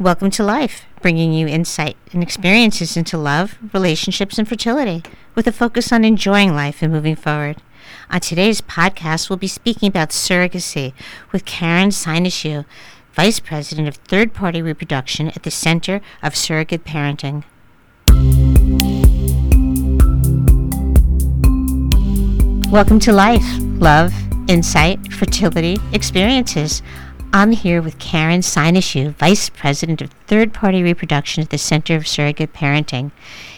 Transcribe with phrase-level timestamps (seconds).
[0.00, 5.02] Welcome to Life, bringing you insight and experiences into love, relationships, and fertility,
[5.34, 7.58] with a focus on enjoying life and moving forward.
[8.10, 10.94] On today's podcast, we'll be speaking about surrogacy
[11.32, 12.64] with Karen Synesiou,
[13.12, 17.44] Vice President of Third Party Reproduction at the Center of Surrogate Parenting.
[22.72, 24.14] Welcome to Life, Love,
[24.48, 26.80] Insight, Fertility, Experiences.
[27.32, 32.08] I'm here with Karen Synesiou, Vice President of Third Party Reproduction at the Center of
[32.08, 33.12] Surrogate Parenting.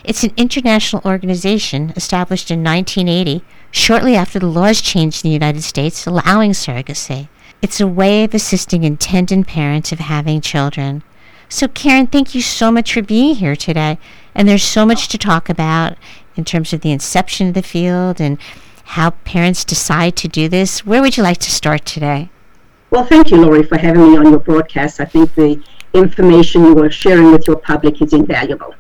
[0.05, 5.63] It's an international organization established in 1980, shortly after the laws changed in the United
[5.63, 7.29] States allowing surrogacy.
[7.63, 11.03] It's a way of assisting intended parents of having children.
[11.49, 13.97] So, Karen, thank you so much for being here today.
[14.35, 15.97] And there's so much to talk about
[16.37, 18.37] in terms of the inception of the field and
[18.85, 20.85] how parents decide to do this.
[20.85, 22.29] Where would you like to start today?
[22.93, 25.01] Well, thank you, Laurie, for having me on your broadcast.
[25.01, 25.59] I think the
[25.95, 28.75] information you are sharing with your public is invaluable.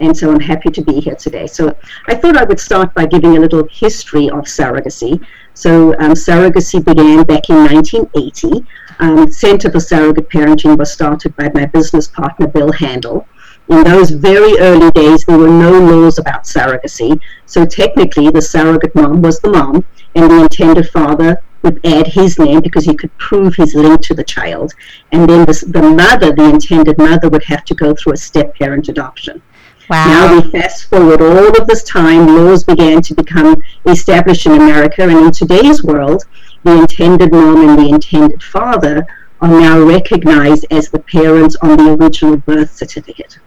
[0.00, 1.46] And so I'm happy to be here today.
[1.46, 1.76] So
[2.06, 5.22] I thought I would start by giving a little history of surrogacy.
[5.52, 8.66] So um, surrogacy began back in 1980.
[8.98, 13.28] Um, Center for Surrogate Parenting was started by my business partner, Bill Handel.
[13.68, 17.20] In those very early days, there were no laws about surrogacy.
[17.44, 22.38] So technically, the surrogate mom was the mom, and the intended father would add his
[22.38, 24.72] name because he could prove his link to the child.
[25.12, 28.54] And then the, the mother, the intended mother, would have to go through a step
[28.54, 29.42] parent adoption.
[29.90, 30.06] Wow.
[30.06, 35.02] Now we fast forward all of this time, laws began to become established in America,
[35.02, 36.24] and in today's world,
[36.62, 39.04] the intended mom and the intended father
[39.40, 43.40] are now recognized as the parents on the original birth certificate,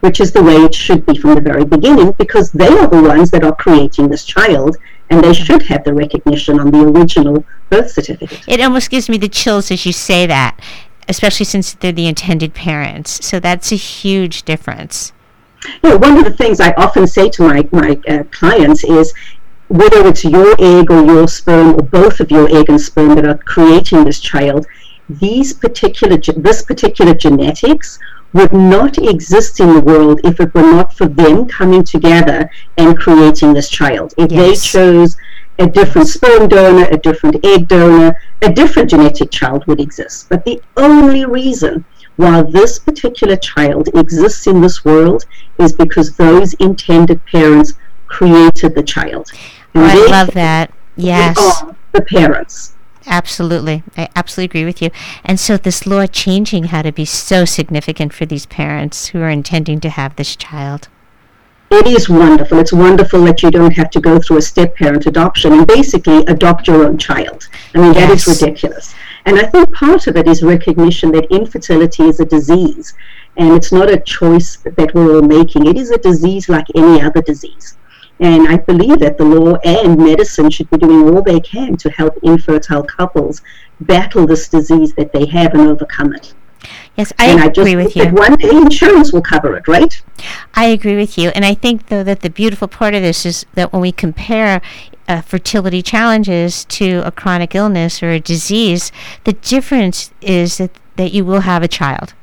[0.00, 3.02] which is the way it should be from the very beginning because they are the
[3.02, 4.76] ones that are creating this child
[5.10, 8.44] and they should have the recognition on the original birth certificate.
[8.46, 10.58] It almost gives me the chills as you say that,
[11.08, 13.24] especially since they're the intended parents.
[13.24, 15.12] So that's a huge difference.
[15.82, 19.12] You know, one of the things I often say to my, my uh, clients is
[19.68, 23.26] whether it's your egg or your sperm or both of your egg and sperm that
[23.26, 24.66] are creating this child,
[25.08, 27.98] these particular this particular genetics
[28.32, 32.98] would not exist in the world if it were not for them coming together and
[32.98, 34.12] creating this child.
[34.18, 34.40] If yes.
[34.40, 35.16] they chose
[35.58, 40.28] a different sperm donor, a different egg donor, a different genetic child would exist.
[40.28, 41.84] But the only reason
[42.16, 45.24] why this particular child exists in this world
[45.58, 47.74] is because those intended parents
[48.06, 49.30] created the child.
[49.74, 50.72] I love that.
[50.96, 51.62] Yes.
[51.92, 52.74] the parents.
[53.08, 53.82] Absolutely.
[53.96, 54.90] I absolutely agree with you.
[55.24, 59.30] And so this law changing had to be so significant for these parents who are
[59.30, 60.88] intending to have this child.
[61.70, 62.58] It is wonderful.
[62.58, 66.18] It's wonderful that you don't have to go through a step parent adoption and basically
[66.26, 67.48] adopt your own child.
[67.74, 68.26] I mean, that yes.
[68.26, 68.94] is ridiculous.
[69.24, 72.94] And I think part of it is recognition that infertility is a disease
[73.36, 75.66] and it's not a choice that we're all making.
[75.66, 77.77] It is a disease like any other disease.
[78.20, 81.90] And I believe that the law and medicine should be doing all they can to
[81.90, 83.42] help infertile couples
[83.80, 86.34] battle this disease that they have and overcome it.
[86.96, 88.08] Yes, I and agree I with you.
[88.08, 90.02] one day insurance will cover it, right?
[90.54, 91.28] I agree with you.
[91.30, 94.60] And I think, though, that the beautiful part of this is that when we compare
[95.06, 98.90] uh, fertility challenges to a chronic illness or a disease,
[99.22, 102.14] the difference is that, that you will have a child.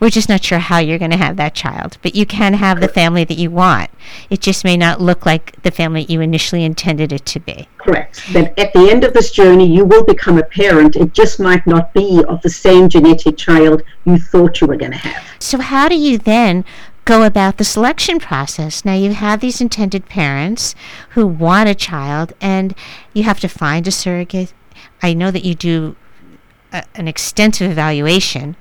[0.00, 2.80] We're just not sure how you're going to have that child, but you can have
[2.80, 3.90] the family that you want.
[4.30, 7.68] It just may not look like the family you initially intended it to be.
[7.78, 8.22] Correct.
[8.32, 10.96] That at the end of this journey, you will become a parent.
[10.96, 14.92] It just might not be of the same genetic child you thought you were going
[14.92, 15.22] to have.
[15.38, 16.64] So, how do you then
[17.10, 18.84] go about the selection process.
[18.84, 20.76] Now you have these intended parents
[21.10, 22.72] who want a child, and
[23.12, 24.52] you have to find a surrogate.
[25.02, 25.96] I know that you do
[26.72, 28.54] a, an extensive evaluation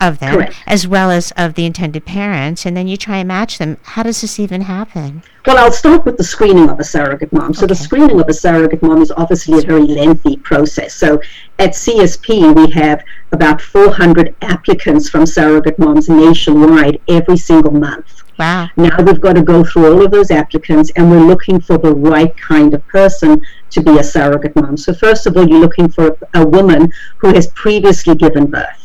[0.00, 0.56] of them Correct.
[0.66, 4.02] as well as of the intended parents and then you try and match them how
[4.02, 7.64] does this even happen well i'll start with the screening of a surrogate mom so
[7.64, 7.68] okay.
[7.68, 11.20] the screening of a surrogate mom is obviously a very lengthy process so
[11.58, 13.02] at csp we have
[13.32, 18.68] about 400 applicants from surrogate moms nationwide every single month Wow.
[18.76, 21.94] Now we've got to go through all of those applicants and we're looking for the
[21.94, 23.40] right kind of person
[23.70, 24.76] to be a surrogate mom.
[24.76, 28.83] So, first of all, you're looking for a woman who has previously given birth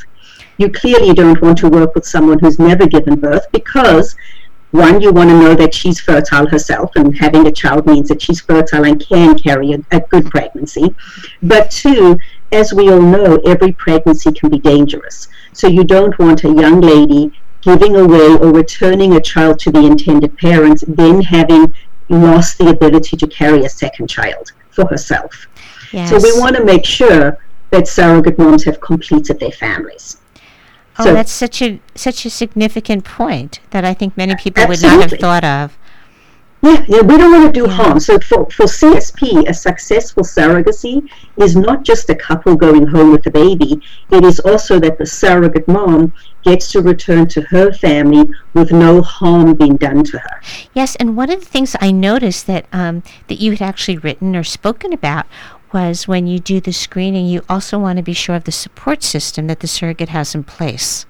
[0.59, 4.15] you clearly don't want to work with someone who's never given birth because
[4.71, 8.21] one, you want to know that she's fertile herself, and having a child means that
[8.21, 10.93] she's fertile and can carry a, a, good pregnancy.
[11.41, 12.19] But two,
[12.51, 15.27] as we all know, every pregnancy can be dangerous.
[15.53, 19.83] So you don't want a young lady giving away or returning a child to the
[19.83, 21.73] intended parents, then having
[22.09, 25.47] lost the ability to carry a second child for herself.
[25.91, 26.11] Yes.
[26.11, 27.39] So we want to make sure
[27.71, 30.18] that surrogate moms have completed their families.
[30.99, 34.81] Oh, So- that's such a such a significant point that I think many people would
[34.81, 35.77] not have thought of.
[36.61, 37.73] Yeah, yeah, we don't want to do Yeah.
[37.77, 37.99] harm.
[38.01, 41.07] So for, for CSP, a successful surrogacy
[41.37, 43.81] is not just a couple going home with a baby.
[44.11, 46.11] It is also that the surrogate mom
[46.43, 50.41] gets to return to her family with no harm being done to her.
[50.73, 54.35] Yes, and one of the things I noticed that um, that you had actually written
[54.35, 55.27] or spoken about
[55.73, 59.03] was when you do the screening, you also want to be sure of the support
[59.03, 61.05] system that the surrogate has in place.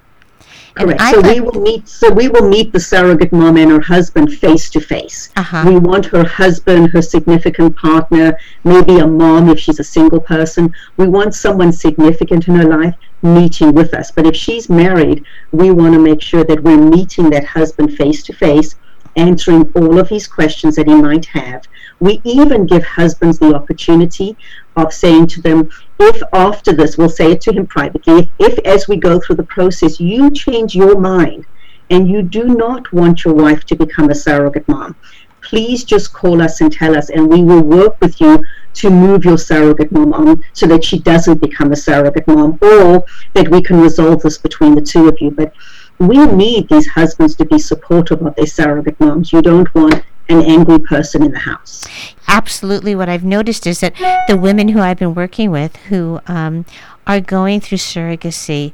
[0.75, 1.01] Correct.
[1.01, 1.87] So we will meet.
[1.87, 5.29] So we will meet the surrogate mom and her husband face to face.
[5.65, 10.73] We want her husband, her significant partner, maybe a mom if she's a single person.
[10.95, 14.11] We want someone significant in her life meeting with us.
[14.11, 18.23] But if she's married, we want to make sure that we're meeting that husband face
[18.23, 18.75] to face,
[19.19, 21.63] answering all of his questions that he might have.
[21.99, 24.37] We even give husbands the opportunity
[24.75, 25.69] of saying to them,
[25.99, 29.35] if after this, we'll say it to him privately, if, if as we go through
[29.35, 31.45] the process you change your mind
[31.89, 34.95] and you do not want your wife to become a surrogate mom,
[35.41, 38.43] please just call us and tell us, and we will work with you
[38.73, 43.03] to move your surrogate mom on so that she doesn't become a surrogate mom or
[43.33, 45.31] that we can resolve this between the two of you.
[45.31, 45.53] But
[45.99, 49.31] we need these husbands to be supportive of their surrogate moms.
[49.33, 51.85] You don't want an angry person in the house.
[52.27, 53.95] absolutely what I've noticed is that
[54.27, 56.65] the women who I've been working with who um,
[57.07, 58.73] are going through surrogacy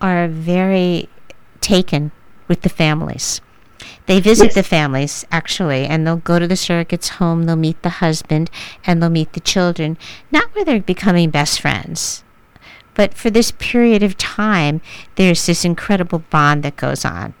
[0.00, 1.08] are very
[1.60, 2.12] taken
[2.48, 3.40] with the families.
[4.06, 4.54] They visit Yes.
[4.54, 7.44] the families actually, and they'll go to the surrogate's home.
[7.44, 8.50] They'll meet the husband
[8.86, 9.98] and they'll meet the children.
[10.32, 12.24] Not where they're becoming best friends,
[12.96, 14.80] but for this period of time,
[15.14, 17.34] there's this incredible bond that goes on,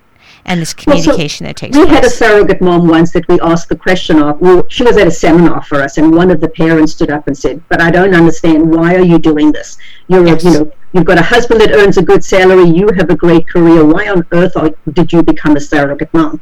[0.44, 3.40] and this Well, so communication that takes We had a surrogate mom once that we
[3.40, 4.40] asked the question of.
[4.40, 7.26] Well, she was at a seminar for us, and one of the parents stood up
[7.26, 8.72] and said, "But I don't understand.
[8.72, 9.78] Why are you doing this?
[10.08, 10.44] You're, Yes.
[10.44, 12.68] a, you know, you've got a husband that earns a good salary.
[12.68, 13.84] You have a great career.
[13.84, 16.40] Why on earth are, did you become a surrogate mom?"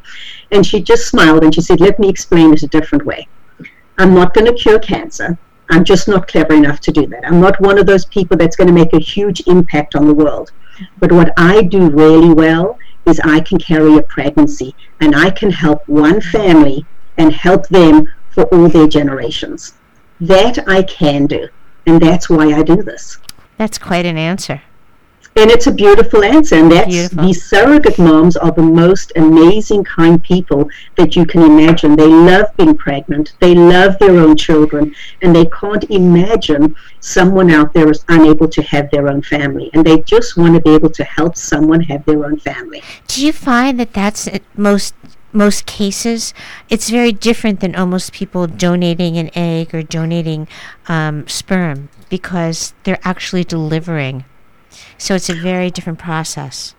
[0.51, 3.29] And she just smiled and she said, "Let me explain it a different way.
[3.97, 5.39] I'm not going to cure cancer.
[5.71, 7.27] I'm just not clever enough to do that.
[7.27, 10.15] I'm not one of those people that's going to make a huge impact on the
[10.15, 10.53] world.
[10.99, 15.51] But what I do really well is I can carry a pregnancy and I can
[15.51, 16.85] help one family
[17.17, 19.75] and help them for all their generations.
[20.21, 21.49] That I can do.
[21.87, 23.19] And that's why I do this.
[23.57, 24.63] That's quite an answer.
[25.37, 26.57] And it's a beautiful answer.
[26.57, 27.25] And that's Beautiful.
[27.25, 31.97] these surrogate moms are the most amazing, kind people that you can imagine.
[31.97, 37.73] They love being pregnant, they love their own children, and they can't imagine someone out
[37.73, 39.71] there is unable to have their own family.
[39.75, 42.83] And they just want to be able to help someone have their own family.
[43.09, 44.95] Do you find that that's at most
[45.33, 46.33] most cases?
[46.71, 50.47] It's very different than almost people donating an egg or donating
[50.87, 54.25] um, sperm because they're actually delivering.
[54.99, 56.75] So it's a very different process.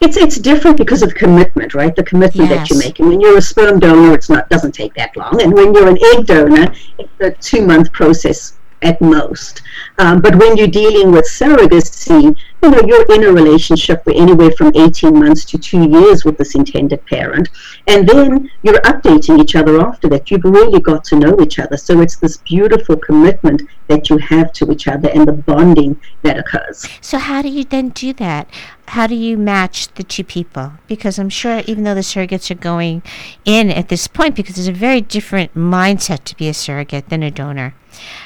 [0.00, 1.94] It's it's different because of commitment, right?
[1.94, 2.86] The commitment that you're Yes.
[2.86, 3.08] making.
[3.08, 5.98] When you're a sperm donor, it's not doesn't take that long, and when you're an
[6.14, 9.62] egg donor, it's a two month process at most.
[9.98, 14.50] Um, but when you're dealing with surrogacy, you know you're in a relationship for anywhere
[14.52, 17.48] from 18 months to two years with this intended parent,
[17.86, 20.30] and then you're updating each other after that.
[20.30, 24.52] You've really got to know each other, so it's this beautiful commitment that you have
[24.52, 26.86] to each other and the bonding that occurs.
[27.00, 28.48] So how do you then do that?
[28.90, 30.72] How do you match the two people?
[30.88, 33.04] Because I'm sure even though the surrogates are going
[33.44, 37.22] in at this point, because there's a very different mindset to be a surrogate than
[37.22, 37.74] a donor.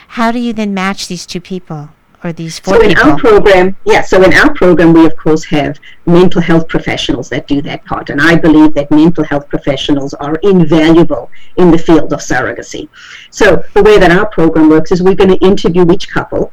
[0.09, 1.91] How do you then match these two people
[2.25, 3.11] or these four So in people?
[3.11, 7.47] our program, yeah, so in our program, we of course have mental health professionals that
[7.47, 8.09] do that part.
[8.09, 12.89] And I believe that mental health professionals are invaluable in the field of surrogacy.
[13.29, 16.53] So the way that our program works is we're going to interview each couple,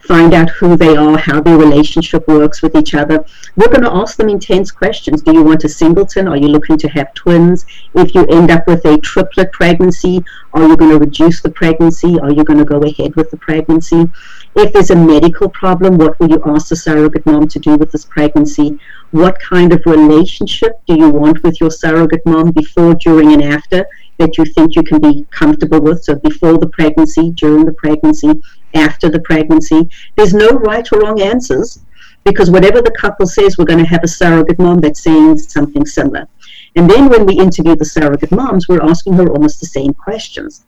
[0.00, 3.24] find out who they are, how their relationship works with each other.
[3.56, 5.22] We're going to ask them intense questions.
[5.22, 6.28] Do you want a singleton?
[6.28, 7.64] Are you looking to have twins?
[7.94, 12.18] If you end up with a triplet pregnancy, are you going to reduce the pregnancy?
[12.20, 14.10] Are you going to go ahead with the pregnancy?
[14.54, 17.92] If there's a medical problem, what will you ask the surrogate mom to do with
[17.92, 18.78] this pregnancy?
[19.10, 23.86] What kind of relationship do you want with your surrogate mom before, during, and after
[24.18, 26.02] that you think you can be comfortable with?
[26.02, 28.32] So, before the pregnancy, during the pregnancy,
[28.74, 29.88] after the pregnancy.
[30.16, 31.80] There's no right or wrong answers
[32.24, 35.86] because whatever the couple says, we're going to have a surrogate mom that's saying something
[35.86, 36.28] similar.
[36.76, 40.66] And then when we interview the surrogate moms, we're asking her almost the same questions.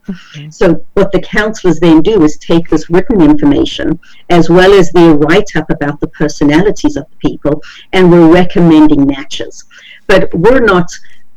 [0.48, 5.14] So what the counselors then do is take this written information as well as their
[5.14, 9.64] write-up about the personalities of the people, and we're recommending matches.
[10.06, 10.90] But we're not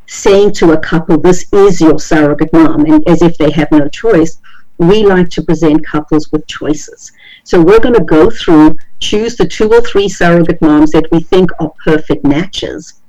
[0.08, 3.90] saying to a couple, this is your surrogate mom, and as if they have no
[3.90, 4.40] choice.
[4.78, 7.12] We like to present couples with choices.
[7.44, 11.20] So we're going to go through choose the two or three surrogate moms that we
[11.20, 13.02] think are perfect matches,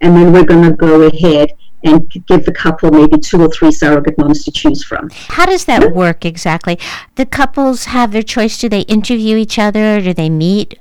[0.00, 3.72] and then we're going to go ahead and give the couple maybe two or three
[3.72, 5.10] surrogate moms to choose from.
[5.10, 5.94] How does that hmm?
[5.94, 6.78] work exactly?
[7.16, 8.58] The couples have their choice.
[8.58, 10.00] Do they interview each other?
[10.00, 10.78] Do they meet?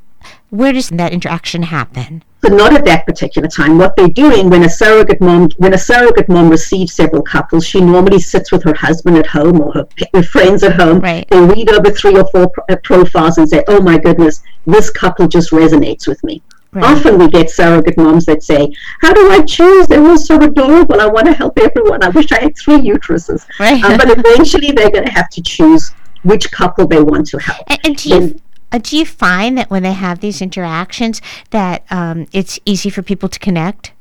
[0.50, 2.24] Where does that interaction happen?
[2.42, 3.78] But not at that particular time.
[3.78, 7.82] What they're doing when a surrogate mom when a surrogate mom receives several couples, she
[7.82, 11.00] normally sits with her husband at home or her, her friends at home.
[11.00, 11.30] Right.
[11.30, 14.90] They read over three or four pro- uh, profiles and say, "Oh my goodness, this
[14.90, 16.42] couple just resonates with me."
[16.72, 16.86] Right.
[16.86, 19.88] Often we get surrogate moms that say, How do I choose?
[19.88, 21.02] They're all so adorable.
[21.02, 22.04] I want to help everyone.
[22.04, 23.48] I wish I had three uteruses.
[23.60, 23.84] Right.
[23.84, 25.92] Um, but eventually they're going to have to choose
[26.22, 27.64] which couple they want to help.
[27.68, 31.22] And, and do you uh, do you find that when they have these interactions
[31.52, 33.94] that um, it's easy for people to connect?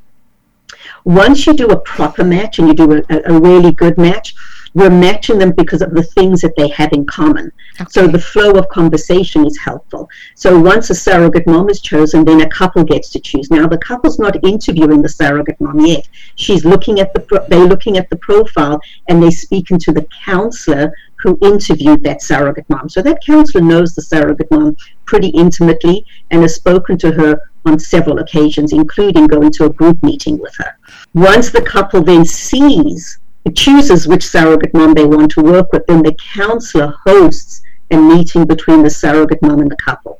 [1.03, 4.35] Once you do a proper match and you do a, a really good match,
[4.73, 7.51] we're matching them because of the things that they have in common.
[7.89, 10.09] So the flow of conversation is helpful.
[10.35, 13.49] So once a surrogate mom is chosen, then a couple gets to choose.
[13.49, 16.07] Now the couple's not interviewing the surrogate mom yet.
[16.35, 20.07] She's looking at the pro- they're looking at the profile and they're speaking to the
[20.23, 22.89] counselor who interviewed that surrogate mom.
[22.89, 27.77] So that counselor knows the surrogate mom pretty intimately and has spoken to her on
[27.79, 30.77] several occasions, including going to a group meeting with her.
[31.13, 33.19] Once the couple then sees
[33.55, 37.61] chooses which surrogate mom they want to work with, then the counselor hosts
[37.91, 40.19] a meeting between the surrogate mom and the couple.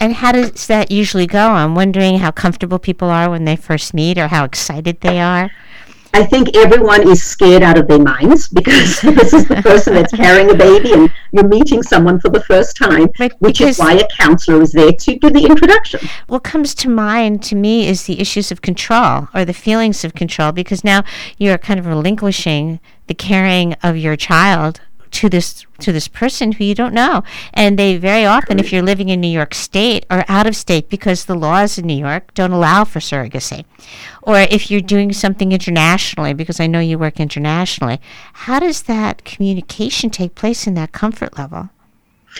[0.00, 1.50] And how does that usually go?
[1.50, 5.50] I'm wondering how comfortable people are when they first meet or how excited they are.
[6.14, 10.12] I think everyone is scared out of their minds because this is the person that's
[10.12, 13.94] carrying a baby and you're meeting someone for the first time, Right, which is why
[13.94, 16.00] a counselor is there to do the introduction.
[16.26, 20.14] What comes to mind to me is the issues of control or the feelings of
[20.14, 21.02] control because now
[21.38, 24.80] you're kind of relinquishing the caring of your child
[25.12, 27.22] to this to this person who you don't know
[27.54, 30.88] and they very often if you're living in New York state or out of state
[30.88, 33.64] because the laws in New York don't allow for surrogacy
[34.22, 38.00] or if you're doing something internationally because I know you work internationally
[38.32, 41.70] how does that communication take place in that comfort level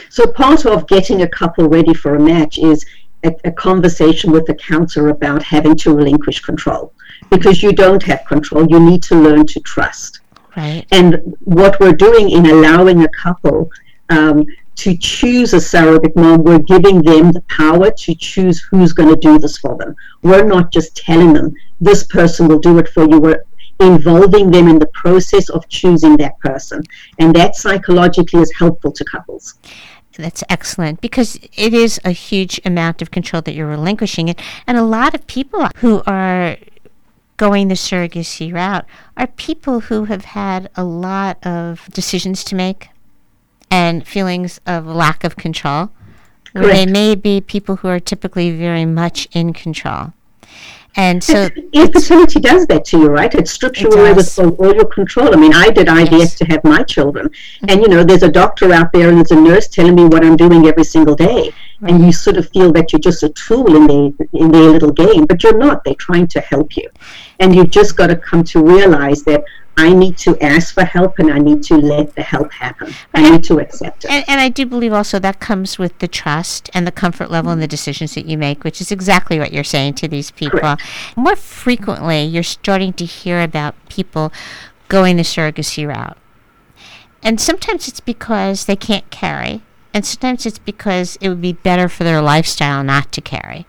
[0.08, 2.84] So part of getting a couple ready for a match is
[3.24, 6.92] a, a conversation with the counselor about having to relinquish control.
[7.30, 10.21] Because you don't have control, you need to learn to trust.
[10.56, 13.70] Right And what we're doing in allowing a couple
[14.10, 19.08] um, to choose a surrogate mom, we're giving them the power to choose who's going
[19.08, 19.94] to do this for them.
[20.22, 23.18] We're not just telling them this person will do it for you.
[23.18, 23.44] We're
[23.80, 26.82] involving them in the process of choosing that person.
[27.18, 29.54] And that psychologically is helpful to couples.
[30.18, 34.40] That's excellent because it is a huge amount of control that you're relinquishing it.
[34.66, 36.56] And a lot of people who are
[37.42, 42.88] going the surrogacy route are people who have had a lot of decisions to make
[43.68, 45.90] and feelings of lack of control.
[46.52, 50.12] Where they may be people who are typically very much in control.
[50.94, 53.34] And so infertility does that to you, right?
[53.34, 55.34] It strips you away with all, all your control.
[55.34, 56.34] I mean, I did IVF Yes.
[56.36, 57.28] to have my children,
[57.62, 57.80] and mm-hmm.
[57.80, 60.36] you know, there's a doctor out there and there's a nurse telling me what I'm
[60.36, 61.52] doing every single day,
[61.82, 64.92] and you sort of feel that you're just a tool in their in their little
[64.92, 65.84] game, but you're not.
[65.84, 66.88] They're trying to help you,
[67.40, 69.44] and you've just got to come to realize that.
[69.74, 72.92] I need to ask for help and I need to let the help happen.
[73.14, 74.10] I need to accept it.
[74.10, 77.50] And, and I do believe also that comes with the trust and the comfort level
[77.52, 80.60] in the decisions that you make, which is exactly what you're saying to these people.
[80.60, 80.82] Correct.
[81.16, 84.30] More frequently, you're starting to hear about people
[84.88, 86.18] going the surrogacy route.
[87.22, 89.62] And sometimes it's because they can't carry,
[89.94, 93.66] and sometimes it's because it would be better for their lifestyle not to carry.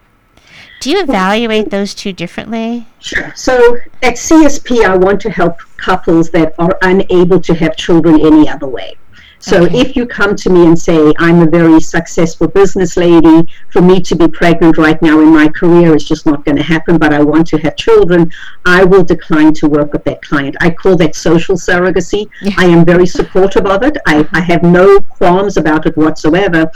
[0.80, 2.88] Do you evaluate those two differently?
[3.00, 3.32] Sure.
[3.36, 8.50] So at CSP, I want to help couples that are unable to have children any
[8.50, 8.98] other way.
[9.44, 9.82] So Okay.
[9.82, 14.00] if you come to me and say, I'm a very successful business lady, for me
[14.00, 17.12] to be pregnant right now in my career is just not going to happen, but
[17.12, 18.32] I want to have children,
[18.66, 20.56] I will decline to work with that client.
[20.62, 22.30] I call that social surrogacy.
[22.42, 22.54] Yeah.
[22.58, 23.98] I am very supportive of it.
[24.08, 26.72] I, I have no qualms about it whatsoever.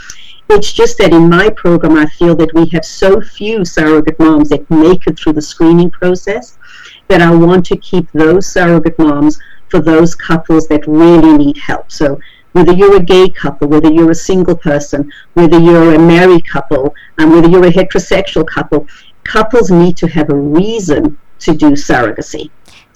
[0.50, 4.50] It's just that in my program, I feel that we have so few surrogate moms
[4.50, 6.58] that make it through the screening process
[7.08, 9.38] that I want to keep those surrogate moms
[9.70, 11.90] for those couples that really need help.
[11.90, 12.18] So
[12.52, 16.94] whether you're a gay couple, whether you're a single person, whether you're a married couple,
[17.18, 18.86] and whether you're a heterosexual couple,
[19.24, 22.50] couples need to have a reason to do surrogacy.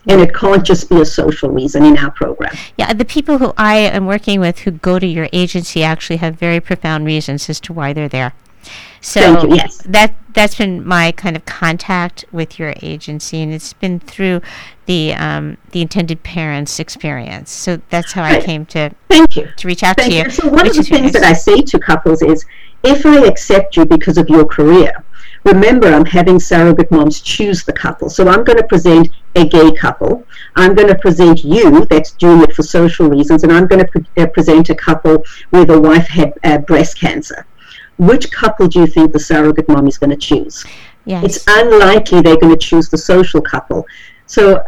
[0.09, 2.56] And it can't just be a social reason in our program.
[2.76, 6.35] Yeah, the people who I am working with who go to your agency actually have
[6.35, 8.32] very profound reasons as to why they're there.
[9.02, 9.78] So you, yes.
[9.78, 14.40] that that's been my kind of contact with your agency, and it's been through
[14.87, 17.50] the um, the intended parents experience.
[17.50, 19.49] So that's how I came to Thank you.
[19.56, 20.25] to reach out Thank to you.
[20.25, 20.30] you.
[20.30, 21.25] So one of the things that.
[21.25, 22.47] I say to couples is,
[22.85, 24.92] if I accept you because of your career,
[25.44, 28.09] remember I'm having surrogate moms choose the couple.
[28.09, 30.25] So I'm going to present a gay couple.
[30.54, 33.90] I'm going to present you that's doing it for social reasons, and I'm going to
[33.90, 37.47] pre- uh, present a couple where the wife had uh, breast cancer.
[38.06, 40.64] Which couple do you think the surrogate mom is going to choose?
[41.04, 41.25] Yes.
[41.25, 43.87] It's unlikely they're going to choose the social couple.
[44.26, 44.62] So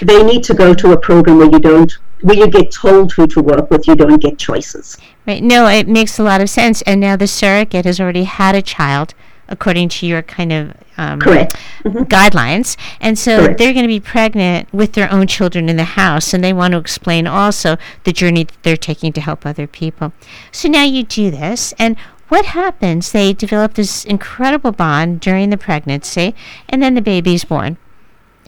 [0.00, 1.92] they need to go to a program where you don't
[2.22, 4.96] where you get told who to work with, you don't get choices.
[5.26, 5.42] Right.
[5.42, 6.82] No, it makes a lot of sense.
[6.82, 9.14] And now the surrogate has already had a child,
[9.48, 11.54] according to your kind of um, Correct.
[11.84, 12.76] guidelines.
[13.00, 13.58] And so Correct.
[13.58, 16.72] they're going to be pregnant with their own children in the house, and they want
[16.72, 20.12] to explain also the journey that they're taking to help other people.
[20.50, 21.96] So now you do this, and
[22.28, 23.12] what happens?
[23.12, 26.34] They develop this incredible bond during the pregnancy,
[26.68, 27.76] and then the baby's born.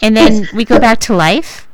[0.02, 1.66] And then we go back to life.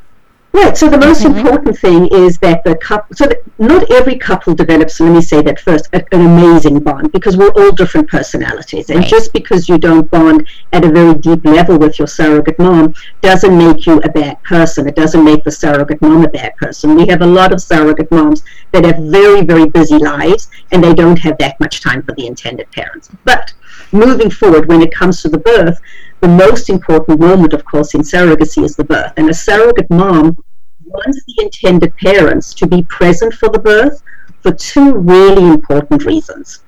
[0.52, 0.76] Right.
[0.76, 1.38] So the most Okay.
[1.38, 3.14] important thing is that the couple.
[3.14, 4.98] So that not every couple develops.
[5.00, 5.88] Let me say that first.
[5.92, 9.08] A, an amazing bond because we're all different personalities, and Right.
[9.08, 13.56] just because you don't bond at a very deep level with your surrogate mom doesn't
[13.56, 14.88] make you a bad person.
[14.88, 16.94] It doesn't make the surrogate mom a bad person.
[16.94, 20.94] We have a lot of surrogate moms that have very very busy lives, and they
[20.94, 23.10] don't have that much time for the intended parents.
[23.24, 23.52] But
[23.92, 25.78] moving forward, when it comes to the birth,
[26.20, 29.12] the most important moment, of course, in surrogacy is the birth.
[29.16, 30.36] And a surrogate mom
[30.84, 34.02] wants the intended parents to be present for the birth
[34.40, 36.60] for two really important reasons.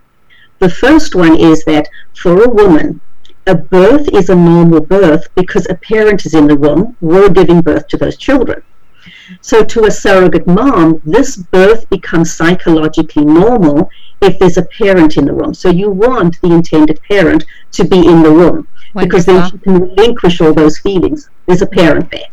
[0.58, 3.00] The first one is that for a woman,
[3.46, 7.62] a birth is a normal birth because a parent is in the room, we're giving
[7.62, 8.62] birth to those children.
[9.40, 13.88] So, to a surrogate mom, this birth becomes psychologically normal
[14.20, 15.54] if there's a parent in the room.
[15.54, 18.66] So, you want the intended parent to be in the room
[18.98, 21.30] because then she can relinquish all those feelings.
[21.46, 22.26] There's a parent there.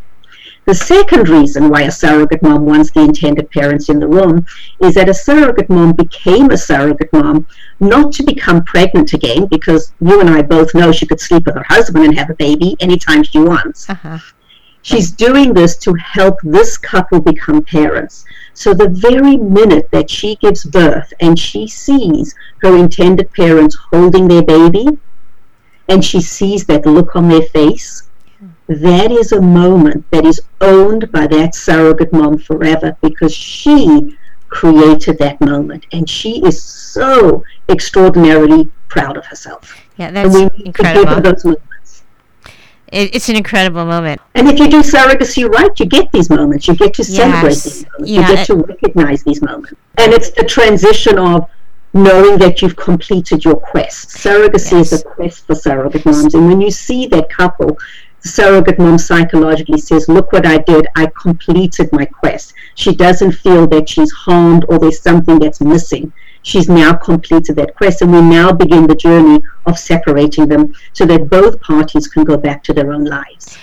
[0.65, 4.47] The second reason why a surrogate mom wants the intended parents in the room
[4.79, 7.45] is that a surrogate mom became a surrogate mom
[7.79, 11.53] not to become pregnant again, because you and I both know she could sleep with
[11.53, 13.87] her husband and have a baby anytime she wants.
[13.87, 14.17] Uh-huh.
[14.81, 18.25] She's doing this to help this couple become parents.
[18.53, 24.27] So the very minute that she gives birth and she sees her intended parents holding
[24.27, 24.87] their baby,
[25.87, 28.09] and she sees that look on their face,
[28.67, 34.17] that is a moment that is owned by that surrogate mom forever because she
[34.49, 39.79] created that moment and she is so extraordinarily proud of herself.
[39.97, 41.55] Yeah, that's we need to incredible.
[42.91, 44.21] It, it's an incredible moment.
[44.35, 46.67] And if you do surrogacy right, you get these moments.
[46.67, 47.63] You get to celebrate Yes.
[47.63, 48.11] these moments.
[48.11, 49.73] Yeah, You get to recognize these moments.
[49.97, 51.49] And it's the transition of
[51.95, 54.09] knowing that you've completed your quest.
[54.09, 56.35] Surrogacy is a quest for surrogate moms.
[56.35, 57.77] And when you see that couple,
[58.21, 60.87] the surrogate mom psychologically says, Look what I did.
[60.97, 62.53] I completed my quest.
[62.75, 66.11] She doesn't feel that she's harmed or there's something that's missing.
[66.41, 71.05] She's now completed that quest, and we now begin the journey of separating them so
[71.05, 73.57] that both parties can go back to their own lives.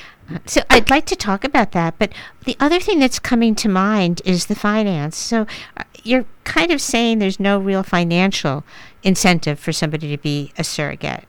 [0.46, 2.12] So I'd like to talk about that, but
[2.44, 5.16] the other thing that's coming to mind is the finance.
[5.16, 8.64] So uh, you're kind of saying there's no real financial
[9.02, 11.24] incentive for somebody to be a surrogate.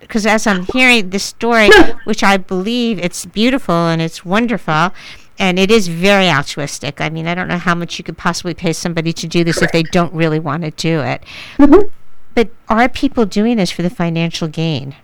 [0.00, 1.70] Because as I'm hearing this story,
[2.04, 4.92] which I believe it's beautiful and it's wonderful,
[5.38, 7.00] and it is very altruistic.
[7.00, 9.62] I mean, I don't know how much you could possibly pay somebody to do this
[9.62, 11.22] if they don't really want to do it.
[11.58, 11.90] Mhm.
[12.34, 14.94] But are people doing this for the financial gain?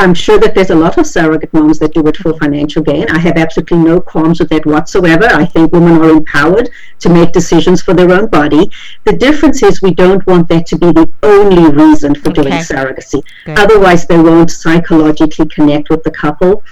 [0.00, 3.06] I'm sure that there's a lot of surrogate moms that do it for financial gain.
[3.10, 5.26] I have absolutely no qualms with that whatsoever.
[5.26, 8.70] I think women are empowered to make decisions for their own body.
[9.04, 13.22] The difference is we don't want that to be the only reason for doing surrogacy.
[13.44, 13.58] Good.
[13.58, 16.64] Otherwise, they won't psychologically connect with the couple.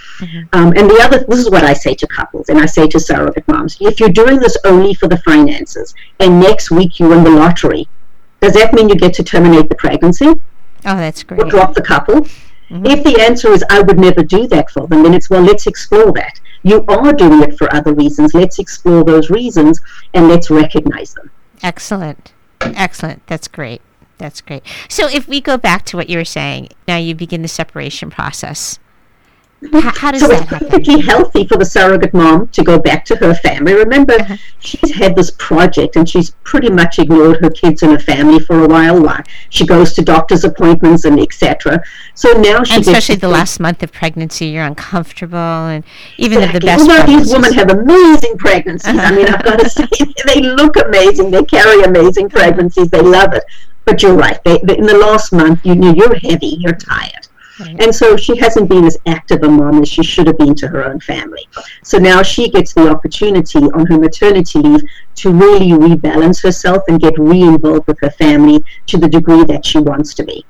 [0.53, 2.99] Um, and the other, this is what I say to couples, and I say to
[2.99, 7.23] surrogate moms: if you're doing this only for the finances, and next week you win
[7.23, 7.87] the lottery,
[8.41, 10.25] does that mean you get to terminate the pregnancy?
[10.25, 10.41] Oh,
[10.83, 11.39] that's great.
[11.39, 11.51] or great.
[11.51, 12.25] drop the couple.
[12.69, 15.67] If the answer is I would never do that for them, then it's well, let's
[15.67, 16.39] explore that.
[16.63, 18.33] You are doing it for other reasons.
[18.33, 19.79] Let's explore those reasons
[20.13, 21.31] and let's recognize them.
[21.63, 22.33] Excellent.
[22.61, 23.25] Excellent.
[23.27, 23.81] That's great.
[24.17, 24.63] That's great.
[24.89, 28.09] So if we go back to what you were saying, now you begin the separation
[28.09, 28.77] process.
[29.61, 30.67] H- how does So that it's happen?
[30.69, 33.73] perfectly healthy for the surrogate mom to go back to her family.
[33.73, 34.37] Remember, Uh-huh.
[34.59, 38.63] she's had this project and she's pretty much ignored her kids and her family for
[38.63, 39.01] a while.
[39.01, 39.21] Why?
[39.49, 41.81] She goes to doctor's appointments and etc.
[42.15, 45.83] So now she And especially the last month of pregnancy, you're uncomfortable, and
[46.17, 46.87] even if the Exactly.
[46.87, 46.99] best.
[47.01, 48.97] Although these women have amazing pregnancies.
[48.97, 49.87] I mean, I've got to say,
[50.25, 51.31] they look amazing.
[51.31, 52.89] They carry amazing pregnancies.
[52.89, 53.43] They love it.
[53.85, 54.41] But you're right.
[54.43, 56.57] They, they, in the last month, you know, you're heavy.
[56.59, 57.18] You're tired.
[57.59, 57.81] Right.
[57.83, 60.67] And so she hasn't been as active a mom as she should have been to
[60.67, 61.47] her own family.
[61.83, 64.81] So now she gets the opportunity on her maternity leave
[65.15, 69.65] to really rebalance herself and get re involved with her family to the degree that
[69.65, 70.45] she wants to be.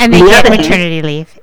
[0.00, 1.38] And they the get other hand- maternity leave.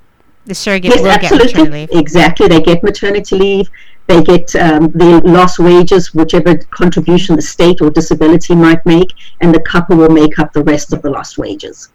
[0.45, 1.79] The surrogate Yes, will get maternity absolutely.
[1.87, 1.89] leave.
[1.93, 2.47] Exactly.
[2.47, 3.69] They get maternity leave.
[4.07, 9.53] They get um, the lost wages, whichever contribution the state or disability might make, and
[9.53, 11.89] the couple will make up the rest of the lost wages.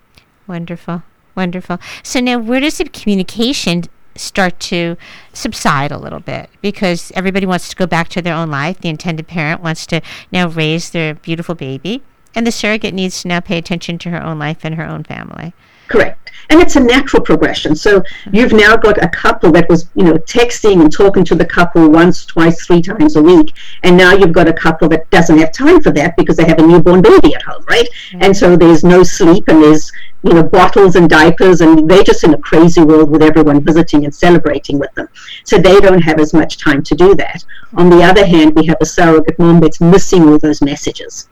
[0.47, 1.03] Wonderful.
[1.35, 1.79] Wonderful.
[2.03, 3.85] So now where does the communication
[4.17, 4.97] start to
[5.33, 6.49] subside a little bit?
[6.63, 8.81] Because everybody wants to go back to their own life.
[8.81, 12.03] The intended parent wants to now raise their beautiful baby.
[12.35, 15.05] And the surrogate needs to now pay attention to her own life and her own
[15.05, 15.55] family.
[15.95, 16.33] Correct.
[16.51, 17.77] And it's a natural progression.
[17.77, 18.03] So
[18.33, 21.89] you've now got a couple that was, you know, texting and talking to the couple
[21.89, 23.55] once, twice, three times a week.
[23.85, 26.59] And now you've got a couple that doesn't have time for that because they have
[26.59, 27.89] a newborn baby at home, right?
[28.15, 29.93] And so there's no sleep and there's,
[30.25, 34.05] you know, bottles and diapers and they're just in a crazy world with everyone visiting
[34.05, 35.09] and celebrating with them.
[35.45, 37.45] So they don't have as much time to do that.
[37.75, 41.29] On the other hand, we have a surrogate mom that's missing all those messages.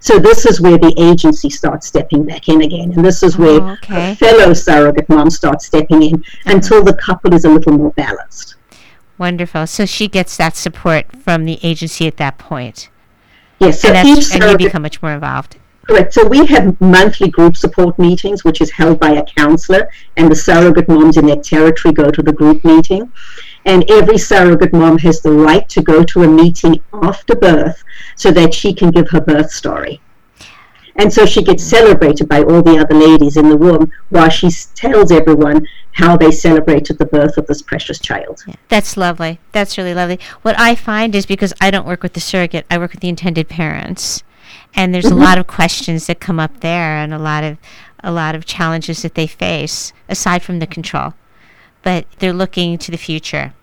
[0.00, 3.60] So this is where the agency starts stepping back in again, and this is where
[3.60, 4.14] Oh, okay.
[4.14, 8.54] fellow surrogate mom starts stepping in until the couple is a little more balanced.
[9.18, 9.66] Wonderful.
[9.66, 12.88] So she gets that support from the agency at that point.
[13.58, 15.56] Yes, so and, each and you become much more involved.
[15.88, 16.12] Correct.
[16.14, 20.36] So we have monthly group support meetings, which is held by a counselor, and the
[20.36, 23.10] surrogate moms in their territory go to the group meeting.
[23.64, 27.82] And every surrogate mom has the right to go to a meeting after birth
[28.16, 30.00] so that she can give her birth story.
[30.98, 34.50] And so she gets celebrated by all the other ladies in the room while she
[34.74, 38.42] tells everyone how they celebrated the birth of this precious child.
[38.46, 39.38] Yeah, that's lovely.
[39.52, 40.18] That's really lovely.
[40.42, 43.08] What I find is because I don't work with the surrogate, I work with the
[43.08, 44.24] intended parents,
[44.74, 45.22] and there's a mm-hmm.
[45.22, 47.58] lot of questions that come up there, and a lot of
[48.02, 51.14] a lot of challenges that they face aside from the control.
[51.82, 53.54] But they're looking to the future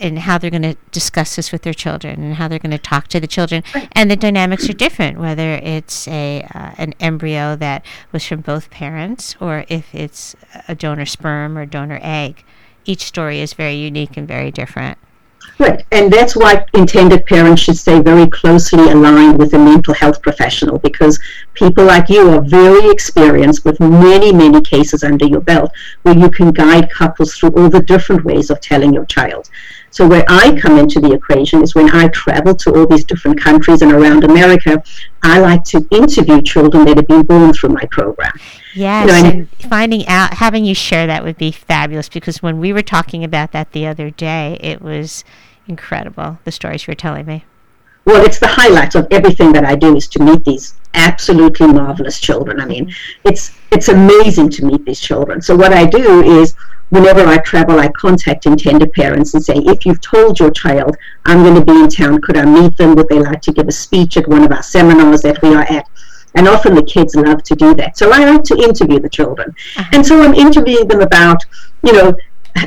[0.00, 2.78] and how they're going to discuss this with their children and how they're going to
[2.78, 3.64] talk to the children.
[3.92, 8.70] And the dynamics are different whether it's a uh, an embryo that was from both
[8.70, 10.36] parents or if it's
[10.68, 12.44] a donor sperm or donor egg.
[12.84, 14.97] Each story is very unique and very different
[15.58, 20.22] Right, and that's why intended parents should stay very closely aligned with a mental health
[20.22, 21.18] professional because
[21.54, 26.30] people like you are very experienced with many, many cases under your belt where you
[26.30, 29.50] can guide couples through all the different ways of telling your child.
[29.90, 33.40] So, where I come into the equation is when I travel to all these different
[33.40, 34.82] countries and around America,
[35.22, 38.32] I like to interview children that have been born through my program.
[38.74, 42.72] Yes, know, and- finding out, having you share that would be fabulous because when we
[42.72, 45.24] were talking about that the other day, it was
[45.66, 47.44] incredible the stories you were telling me.
[48.04, 52.18] Well, it's the highlight of everything that I do is to meet these absolutely marvelous
[52.18, 52.60] children.
[52.60, 52.90] I mean,
[53.24, 55.42] it's it's amazing to meet these children.
[55.42, 56.54] So what I do is
[56.90, 61.42] whenever I travel, I contact intended parents and say, if you've told your child I'm
[61.42, 62.94] going to be in town, could I meet them?
[62.94, 65.64] Would they like to give a speech at one of our seminars that we are
[65.64, 65.86] at?
[66.34, 67.96] And often the kids love to do that.
[67.96, 69.54] So I like to interview the children.
[69.92, 71.44] And so I'm interviewing them about,
[71.82, 72.16] you know,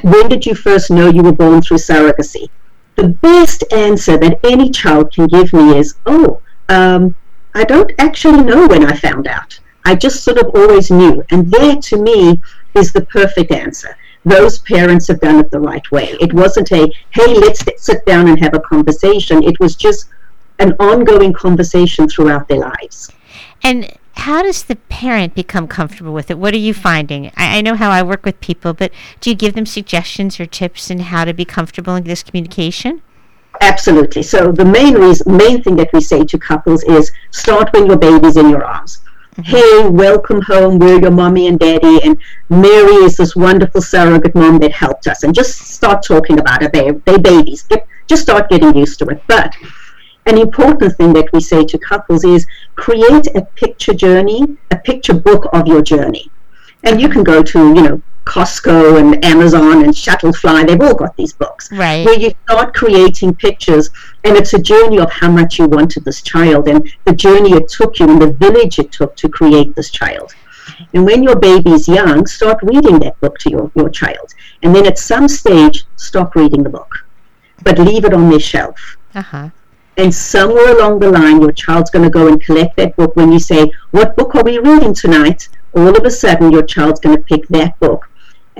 [0.01, 2.49] when did you first know you were born through surrogacy?
[2.95, 7.15] the best answer that any child can give me is, oh, um,
[7.53, 9.59] I don't actually know when I found out.
[9.85, 11.23] I just sort of always knew.
[11.31, 12.39] And there to me
[12.75, 13.97] is the perfect answer.
[14.23, 16.15] Those parents have done it the right way.
[16.21, 19.43] It wasn't a, hey, let's sit down and have a conversation.
[19.43, 20.09] It was just
[20.59, 23.11] an ongoing conversation throughout their lives.
[23.63, 26.37] And how does the parent become comfortable with it?
[26.37, 27.27] What are you finding?
[27.35, 30.45] I, I know how I work with people, but do you give them suggestions or
[30.45, 33.01] tips in how to be comfortable in this communication?
[33.61, 34.23] Absolutely.
[34.23, 37.97] So the main reason, main thing that we say to couples is start when your
[37.97, 39.01] baby's in your arms.
[39.37, 40.77] Hey, welcome home.
[40.77, 42.17] We're your mommy and daddy, and
[42.49, 45.23] Mary is this wonderful surrogate mom that helped us.
[45.23, 46.73] And just start talking about it.
[46.73, 47.63] They they babies.
[47.63, 49.23] Get, just start getting used to it.
[49.27, 49.55] But
[50.25, 55.13] an important thing that we say to couples is create a picture journey, a picture
[55.13, 56.29] book of your journey.
[56.83, 61.15] And you can go to, you know, Costco and Amazon and Shutterfly, they've all got
[61.17, 61.71] these books.
[61.71, 62.05] Right.
[62.05, 63.89] Where you start creating pictures,
[64.23, 67.67] and it's a journey of how much you wanted this child and the journey it
[67.67, 70.33] took you and the village it took to create this child.
[70.93, 74.33] And when your baby's young, start reading that book to your, your child.
[74.63, 77.05] And then at some stage, stop reading the book,
[77.63, 78.97] but leave it on their shelf.
[79.15, 79.49] Uh huh.
[79.97, 83.15] And somewhere along the line, your child's going to go and collect that book.
[83.15, 85.49] When you say, What book are we reading tonight?
[85.73, 88.09] All of a sudden, your child's going to pick that book.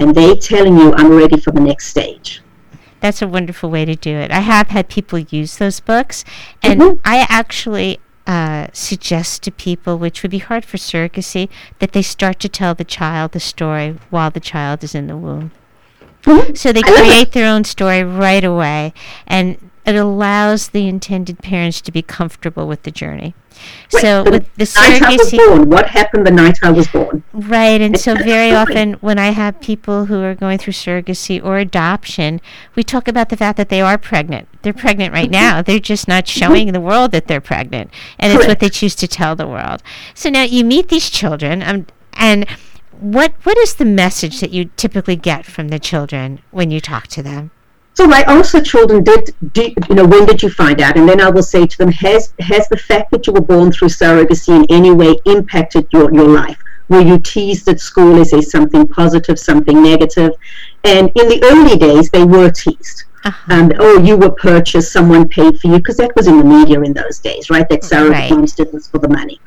[0.02, 2.42] And they telling you, I'm ready for the next stage.
[3.02, 4.32] That's a wonderful way to do it.
[4.32, 6.26] I have had people use those books,
[6.64, 7.00] and Mhm.
[7.06, 12.40] I actually uh, suggest to people, which would be hard for surrogacy, that they start
[12.40, 15.52] to tell the child the story while the child is in the womb.
[16.24, 16.56] Mhm.
[16.58, 17.04] So they I love it.
[17.10, 18.94] create their own story right away,
[19.28, 23.34] and it allows the intended parents to be comfortable with the journey.
[23.94, 25.70] Wait, so with the night I was surrogacy, born.
[25.70, 27.24] What happened the night I was born?
[27.34, 27.82] right?
[27.82, 32.42] And so very often when I have people who are going through surrogacy or adoption,
[32.76, 34.48] we talk about the fact that they are pregnant.
[34.62, 35.62] They're pregnant right now.
[35.62, 39.08] They're just not showing the world that they're pregnant, and it's what they choose to
[39.08, 39.84] tell the world.
[40.14, 42.48] So now you meet these children, um, and
[43.00, 47.08] what what is the message that you typically get from the children when you talk
[47.08, 47.52] to them?
[47.94, 50.98] So I the children, did, do, you know, when did you find out?
[50.98, 53.72] And then I will say to them, has has the fact that you were born
[53.72, 56.58] through surrogacy in any way impacted your, your life?
[56.90, 58.18] Were you teased at school?
[58.20, 60.32] Is there something positive, something negative?
[60.84, 63.04] And in the early days, they were teased.
[63.24, 63.54] Uh-huh.
[63.54, 66.82] Um, oh, you were purchased, someone paid for you, because that was in the media
[66.82, 67.70] in those days, right?
[67.70, 68.32] That surrogate Right.
[68.32, 69.40] moms did this for the money.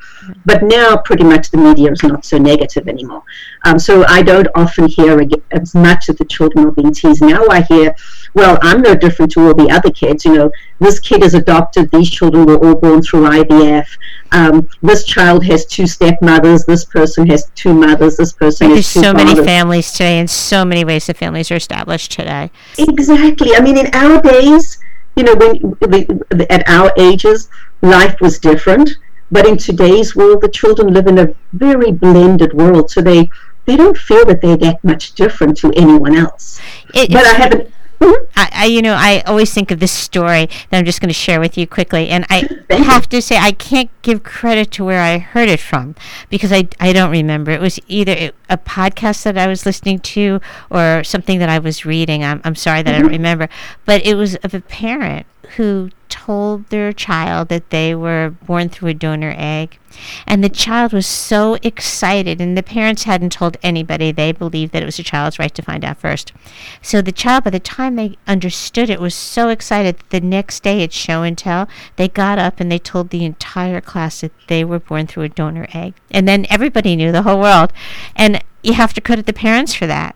[0.45, 3.23] But now, pretty much, the media is not so negative anymore.
[3.65, 7.21] Um, so I don't often hear as much that the children are being teased.
[7.21, 7.93] Now I hear,
[8.35, 10.25] well, I'm no different to all the other kids.
[10.25, 11.89] You know, this kid is adopted.
[11.89, 13.87] These children were all born through IVF.
[14.33, 16.65] Um, this child has two stepmothers.
[16.65, 18.17] This person has two mothers.
[18.17, 21.49] This person There's has two so many families today, and so many ways that families
[21.49, 22.51] are established today.
[22.77, 23.55] Exactly.
[23.55, 24.79] I mean, in our days,
[25.15, 27.49] you know, when the, at our ages,
[27.81, 28.97] life was different.
[29.31, 33.29] But in today's world, the children live in a very blended world, so they
[33.65, 36.59] they don't feel that they're that much different to anyone else.
[36.93, 37.71] It, But I haven't.
[38.01, 41.13] I, I, you know, I always think of this story that I'm just going to
[41.13, 45.01] share with you quickly, and I have to say I can't give credit to where
[45.01, 45.95] I heard it from
[46.29, 47.51] because I, I don't remember.
[47.51, 51.59] It was either a- a podcast that I was listening to or something that I
[51.59, 52.23] was reading.
[52.23, 53.15] I'm, I'm sorry that I don't mm-hmm.
[53.15, 53.49] remember,
[53.85, 55.25] but it was of a parent
[55.57, 59.77] who told their child that they were born through a donor egg,
[60.25, 64.11] and the child was so excited, and the parents hadn't told anybody.
[64.11, 66.33] They believed that it was the child's right to find out first.
[66.81, 70.63] So the child, by the time they understood it, was so excited that the next
[70.63, 74.31] day at show and tell, they got up and they told the entire class that
[74.47, 75.93] they were born through a donor egg.
[76.11, 77.71] And then everybody knew, the whole world.
[78.15, 80.15] And you have to credit the parents for that,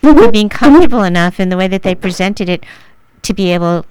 [0.00, 0.30] for mm-hmm.
[0.30, 2.64] being comfortable enough in the way that they presented it
[3.22, 3.86] to be able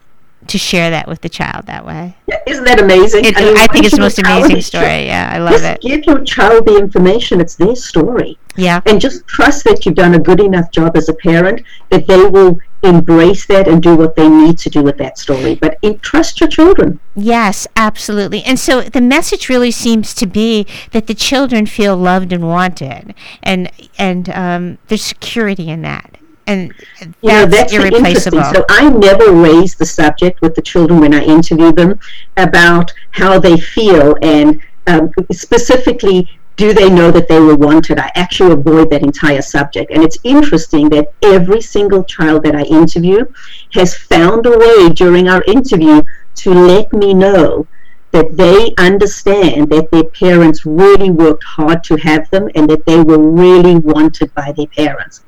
[0.47, 2.15] to share that with the child that way.
[2.45, 3.25] Isn't that amazing?
[3.25, 5.05] It, mean, I think it's the most amazing story.
[5.05, 5.81] Yeah, I love Just it.
[5.81, 7.39] give your child the information.
[7.41, 8.37] It's their story.
[8.55, 8.81] Yeah.
[8.85, 12.23] and just trust that you've done a good enough job as a parent that they
[12.23, 15.55] will embrace that and do what they need to do with that story.
[15.55, 16.99] But trust your children.
[17.15, 18.43] Yes, absolutely.
[18.43, 23.15] And so the message really seems to be that the children feel loved and wanted,
[23.41, 27.93] and and um, there's security in that, and You know, that's, that's interesting.
[27.93, 28.43] irreplaceable.
[28.43, 31.99] So I never raise the subject with the children when I interview them
[32.37, 37.97] about how they feel and um, specifically do they know that they were wanted?
[37.97, 39.91] I actually avoid that entire subject.
[39.91, 43.25] And it's interesting that every single child that I interview
[43.73, 46.03] has found a way during our interview
[46.35, 47.67] to let me know
[48.11, 53.01] that they understand that their parents really worked hard to have them and that they
[53.01, 55.21] were really wanted by their parents.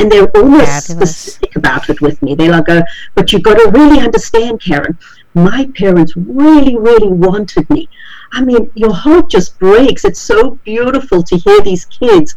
[0.00, 1.16] And they're almost Fabulous.
[1.16, 2.34] specific about it with me.
[2.34, 2.82] They like go,
[3.14, 4.96] but you've got to really understand, Karen,
[5.34, 7.88] my parents really, really wanted me.
[8.32, 10.04] I mean, your heart just breaks.
[10.04, 12.34] It's so beautiful to hear these kids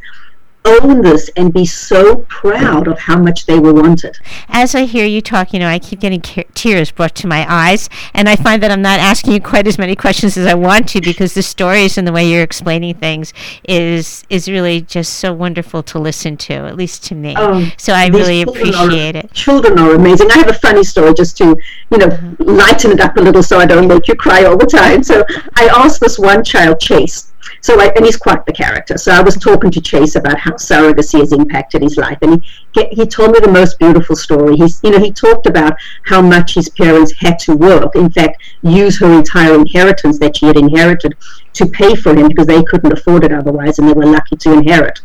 [0.65, 4.17] own this and be so proud of how much they were wanted.
[4.49, 7.45] As I hear you talk, you know, I keep getting ca- tears brought to my
[7.49, 10.53] eyes, and I find that I'm not asking you quite as many questions as I
[10.53, 13.33] want to because the stories and the way you're explaining things
[13.67, 17.33] is is really just so wonderful to listen to, at least to me.
[17.37, 19.33] Oh, so I really children are- appreciate it.
[19.33, 20.31] Children are amazing.
[20.31, 21.57] I have a funny story just to,
[21.91, 22.35] you know, uh-huh.
[22.39, 25.03] lighten it up a little so I don't make you cry all the time.
[25.03, 25.23] So
[25.55, 27.32] I asked this one child, Chase.
[27.63, 28.97] So I, and he's quite the character.
[28.97, 32.85] So I was talking to Chase about how surrogacy has impacted his life, and he
[32.91, 34.57] he told me the most beautiful story.
[34.57, 35.73] He's you know he talked about
[36.05, 37.95] how much his parents had to work.
[37.95, 41.15] In fact, use her entire inheritance that she had inherited
[41.53, 44.51] to pay for him because they couldn't afford it otherwise, and they were lucky to
[44.51, 44.99] inherit.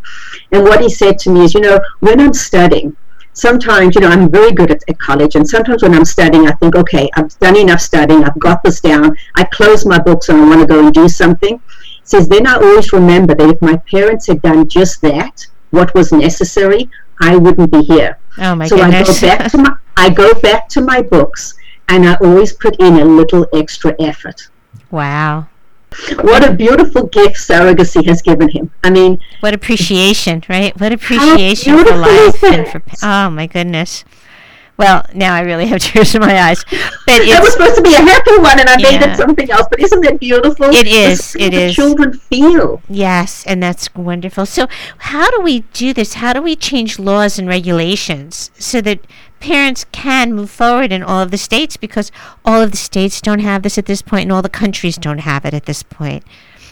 [0.51, 2.97] And what he said to me is, you know, when I'm studying,
[3.35, 6.53] sometimes, you know, I'm very good at, at college, and sometimes when I'm studying, I
[6.53, 10.39] think, okay, I've done enough studying, I've got this down, I close my books and
[10.41, 11.61] I want to go and do something.
[12.09, 16.11] Says, then I always remember that if my parents had done just that, what was
[16.11, 16.89] necessary,
[17.21, 18.19] I wouldn't be here.
[18.39, 19.19] Oh my goodness.
[19.19, 19.23] so goodness.
[19.23, 21.55] I go back to my I go back to my books
[21.89, 24.49] and I always put in a little extra effort.
[24.91, 25.49] wow.
[26.21, 28.71] What a beautiful gift surrogacy has given him.
[28.83, 30.79] I mean, What appreciation, right?
[30.81, 34.05] What appreciation for life and for oh my goodness.
[34.79, 36.65] Well, now I really have tears in my eyes.
[36.65, 39.67] But that was supposed to be a happy one, and I made it something else.
[39.69, 40.67] But isn't that beautiful?
[40.67, 41.75] It is, it is.
[41.75, 42.81] Children feel.
[42.89, 44.47] yes, and that's wonderful.
[44.47, 46.15] So, how do we do this?
[46.15, 49.01] How do we change laws and regulations so that
[49.41, 52.11] parents can move forward in all of the states because
[52.45, 55.19] all of the states don't have this at this point and all the countries don't
[55.19, 56.25] have it at this point.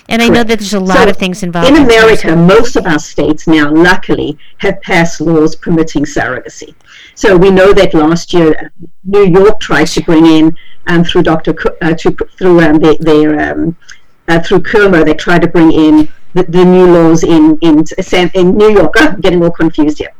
[0.08, 1.68] And I know that there's a lot So, of things involved.
[1.68, 6.74] In America, of- most of our states now, luckily, have passed laws permitting surrogacy.
[7.14, 8.72] So we know that last year,
[9.04, 11.52] New York tried to bring in um, through Dr.
[11.54, 13.76] Cu- uh, to, through um, their, their um,
[14.28, 17.84] uh, through Cuomo, they tried to bring in the, the new laws in in
[18.34, 18.94] in New York.
[18.98, 20.12] I'm getting all confused here.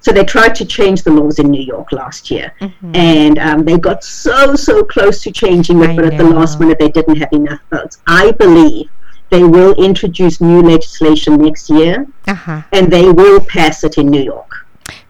[0.00, 2.52] So they tried to change the laws in New York last year,
[2.94, 6.58] and um, they got so so close to changing it, I but at the last
[6.58, 7.98] minute they didn't have enough votes.
[8.08, 8.90] I believe
[9.32, 12.62] they will introduce new legislation next year, uh-huh.
[12.70, 14.66] and they will pass it in New York.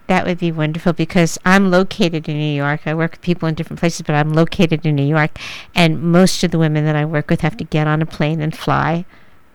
[0.07, 2.81] That would be wonderful because I'm located in New York.
[2.85, 5.37] I work with people in different places, but I'm located in New York,
[5.75, 8.39] and most of the women that I work with have to get on a plane
[8.39, 9.05] and fly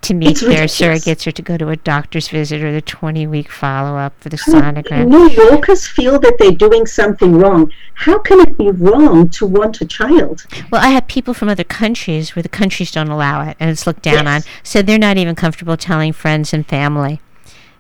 [0.01, 3.51] to meet their surrogates or to go to a doctor's visit or the 20 week
[3.51, 5.09] follow up for the sonogram.
[5.09, 7.71] New Yorkers feel that they're doing something wrong.
[7.95, 10.47] How can it be wrong to want a child?
[10.71, 13.87] Well, I have people from other countries where the countries don't allow it and it's
[13.87, 14.47] looked down Yes.
[14.47, 14.51] on.
[14.63, 17.21] So they're not even comfortable telling friends and family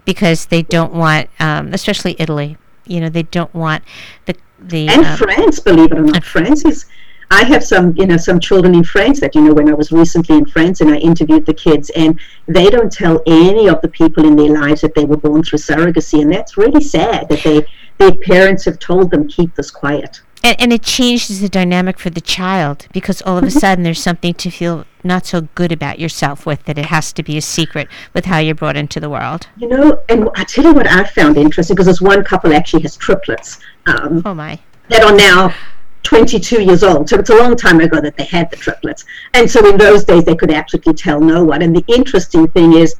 [0.04, 3.84] because they don't want, um, especially Italy, you know, they don't want
[4.26, 4.34] the.
[4.58, 6.86] the and um, France, believe it or not, France is.
[7.30, 9.52] I have some, you know, some children in France that you know.
[9.52, 13.22] When I was recently in France and I interviewed the kids, and they don't tell
[13.26, 16.56] any of the people in their lives that they were born through surrogacy, and that's
[16.56, 17.66] really sad that they,
[17.98, 20.22] their parents have told them keep this quiet.
[20.42, 24.02] And, and it changes the dynamic for the child because all of a sudden there's
[24.02, 27.42] something to feel not so good about yourself with that it has to be a
[27.42, 29.48] secret with how you're brought into the world.
[29.56, 32.82] You know, and I tell you what I found interesting because this one couple actually
[32.82, 34.58] has triplets um, Oh my.
[34.88, 35.54] that are now
[36.02, 37.08] 22 years old.
[37.08, 39.04] So it's a long time ago that they had the triplets.
[39.34, 41.62] And so in those days, they could absolutely tell no one.
[41.62, 42.94] And the interesting thing is,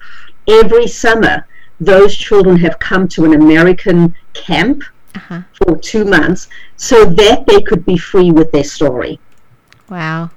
[0.49, 1.47] every summer,
[1.81, 4.83] those children have come to an American camp
[5.15, 5.41] Uh-huh.
[5.59, 9.19] for two months so that they could be free with their story.
[9.89, 10.31] Wow.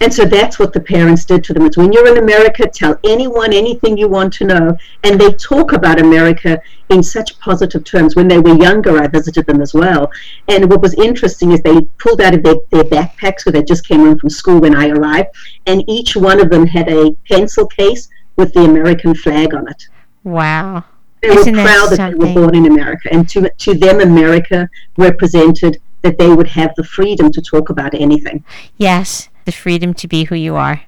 [0.00, 1.66] And so that's what the parents did to them.
[1.66, 4.76] It's when you're in America, tell anyone anything you want to know.
[5.04, 8.16] And they talk about America in such positive terms.
[8.16, 10.10] When they were younger, I visited them as well.
[10.48, 13.86] And what was interesting is they pulled out of their, their backpacks, because they just
[13.86, 15.28] came home from school when I arrived,
[15.66, 19.88] and each one of them had a pencil case with the American flag on it.
[20.24, 20.84] Wow.
[21.22, 23.08] They Isn't were proud that they were born in America.
[23.12, 27.92] And to, to them, America represented that they would have the freedom to talk about
[27.94, 28.42] anything.
[28.78, 30.82] Yes, the freedom to be who you are.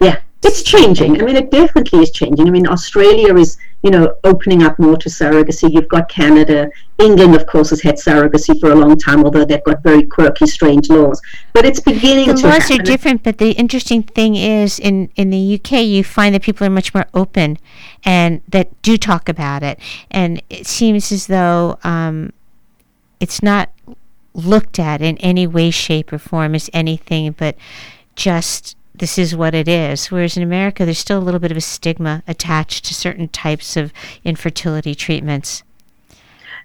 [0.00, 1.20] Yeah, it's changing.
[1.20, 2.46] I mean, it definitely is changing.
[2.46, 5.72] I mean, Australia is, you know, opening up more to surrogacy.
[5.72, 6.70] You've got Canada.
[6.98, 10.46] England, of course, has had surrogacy for a long time, although they've got very quirky,
[10.46, 11.20] strange laws.
[11.52, 15.30] But it's beginning The to laws are different, but the interesting thing is in, in
[15.30, 17.58] the UK, you find that people are much more open
[18.04, 19.80] and that do talk about it.
[20.10, 22.32] And it seems as though um,
[23.18, 23.70] it's not
[24.34, 27.56] looked at in any way, shape, or form as anything but
[28.14, 30.10] just this is what it is.
[30.10, 33.76] Whereas in America, there's still a little bit of a stigma attached to certain types
[33.76, 33.92] of
[34.24, 35.62] infertility treatments.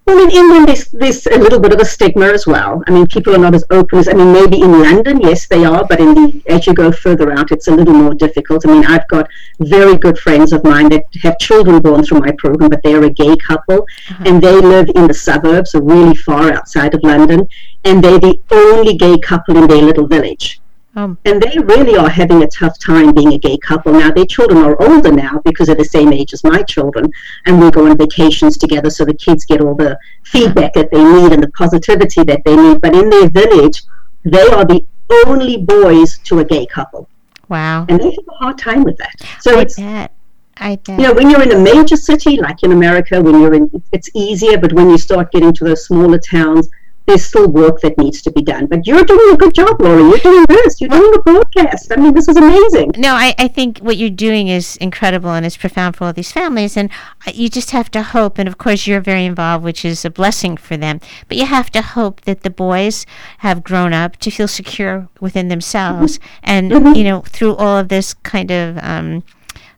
[0.05, 2.83] Well, in England, there's, there's a little bit of a stigma as well.
[2.87, 5.63] I mean, people are not as open as, I mean, maybe in London, yes, they
[5.63, 8.65] are, but in the, as you go further out, it's a little more difficult.
[8.67, 9.29] I mean, I've got
[9.61, 13.09] very good friends of mine that have children born through my program, but they're a
[13.09, 14.23] gay couple, uh-huh.
[14.25, 17.47] and they live in the suburbs, so really far outside of London,
[17.85, 20.59] and they're the only gay couple in their little village.
[20.95, 23.93] Um, And they really are having a tough time being a gay couple.
[23.93, 27.09] Now, their children are older now because they're the same age as my children,
[27.45, 31.03] and we go on vacations together so the kids get all the feedback that they
[31.03, 32.79] need and the positivity that they need.
[32.79, 33.81] But in their village,
[34.23, 34.85] they are the
[35.25, 37.09] only boys to a gay couple,
[37.49, 37.85] wow.
[37.89, 39.15] and they have a hard time with that.
[39.41, 40.11] So I it's bet.
[40.57, 40.99] I bet.
[40.99, 44.09] you know when you're in a major city like in America, when you're in, it's
[44.13, 44.57] easier.
[44.57, 46.69] But when you start getting to those smaller towns,
[47.05, 48.65] there's still work that needs to be done.
[48.65, 50.03] But you're doing a good job, Laurie.
[50.03, 50.79] You're doing this.
[50.79, 51.91] You're doing the broadcast.
[51.91, 52.91] I mean, this is amazing.
[52.97, 56.31] No, I, I think what you're doing is incredible and it's profound for all these
[56.31, 56.77] families.
[56.77, 56.89] And
[57.27, 60.09] uh, you just have to hope, and of course, you're very involved, which is a
[60.09, 61.01] blessing for them.
[61.27, 63.05] But you have to hope that the boys
[63.39, 66.19] have grown up to feel secure within themselves.
[66.41, 66.95] And, Mhm.
[66.95, 69.23] you know, through all of this kind of um,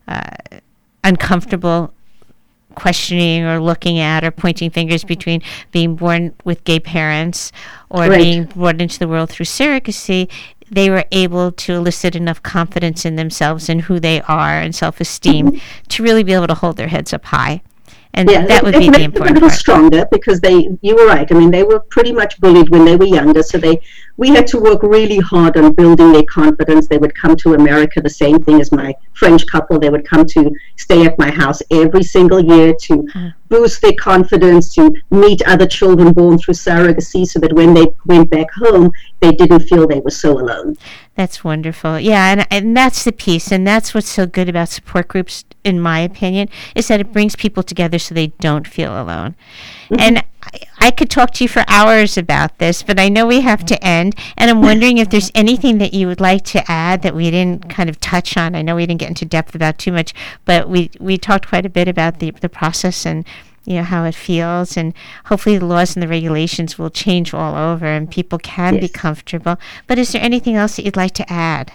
[0.08, 0.30] uh,
[1.04, 1.94] uncomfortable
[2.76, 5.08] questioning or looking at or pointing fingers mm-hmm.
[5.08, 5.42] between
[5.72, 7.52] being born with gay parents
[7.90, 8.18] or Right.
[8.18, 10.30] being brought into the world through surrogacy,
[10.70, 15.00] they were able to elicit enough confidence in themselves and who they are and self
[15.00, 15.88] esteem mm-hmm.
[15.90, 17.62] to really be able to hold their heads up high
[18.18, 19.60] and yeah, that would be the important a little part.
[19.60, 22.96] stronger because they you were right i mean they were pretty much bullied when they
[22.96, 23.80] were younger so they
[24.18, 28.02] we had to work really hard on building their confidence they would come to america
[28.02, 31.62] the same thing as my french couple they would come to stay at my house
[31.72, 33.34] every single year to Mm.
[33.50, 38.30] boost their confidence to meet other children born through surrogacy so that when they went
[38.30, 38.90] back home
[39.22, 40.76] they didn't feel they were so alone
[41.16, 41.98] That's wonderful.
[41.98, 45.80] Yeah, and and that's the piece, and that's what's so good about support groups, in
[45.80, 49.36] my opinion, is that it brings people together so they don't feel alone.
[49.86, 49.96] Mm-hmm.
[50.00, 53.42] And I, I could talk to you for hours about this, but I know we
[53.42, 54.16] have to end.
[54.38, 57.70] And I'm wondering if there's anything that you would like to add that we didn't
[57.70, 58.54] kind of touch on.
[58.54, 60.14] I know we didn't get into depth about too much,
[60.44, 63.26] but we we talked quite a bit about the the process and
[63.66, 64.78] you know how it feels.
[64.78, 64.94] And
[65.26, 69.58] hopefully the laws and the regulations will change all over and people can be comfortable.
[69.88, 71.72] But is there anything else that you'd like to add?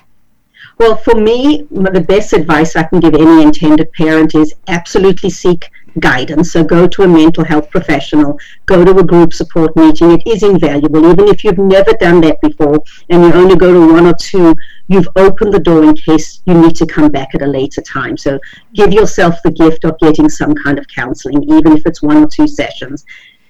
[0.78, 5.70] Well, for me, the best advice I can give any intended parent is absolutely seek
[5.98, 6.52] guidance.
[6.52, 10.12] So go to a mental health professional, go to a group support meeting.
[10.12, 11.10] It is invaluable.
[11.10, 14.54] Even if you've never done that before and you only go to one or two,
[14.88, 18.16] you've opened the door in case you need to come back at a later time.
[18.16, 18.38] So
[18.74, 22.26] give yourself the gift of getting some kind of counseling, even if it's one or
[22.26, 23.04] two sessions.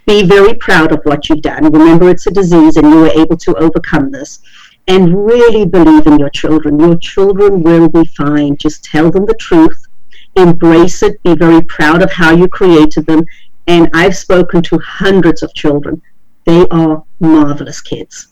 [0.07, 1.71] Be very proud of what you've done.
[1.71, 4.41] Remember, it's a disease and you were able to overcome this
[4.89, 6.81] and really believe in your children.
[6.81, 8.57] Your children will be fine.
[8.57, 9.87] Just tell them the truth,
[10.37, 13.25] embrace it, be very proud of how you created them.
[13.67, 16.03] And I've spoken to hundreds of children.
[16.45, 18.29] They are marvelous kids.